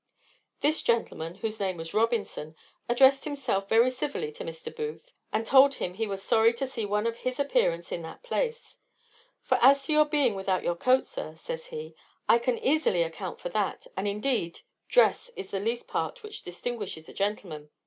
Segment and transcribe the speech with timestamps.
[0.61, 2.55] This gentleman, whose name was Robinson,
[2.89, 4.75] addressed himself very civilly to Mr.
[4.75, 8.23] Booth, and told him he was sorry to see one of his appearance in that
[8.23, 8.79] place:
[9.43, 11.93] "For as to your being without your coat, sir," says he,
[12.27, 17.07] "I can easily account for that; and, indeed, dress is the least part which distinguishes
[17.07, 17.69] a gentleman."